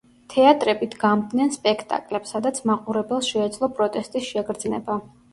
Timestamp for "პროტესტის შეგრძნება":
3.75-4.97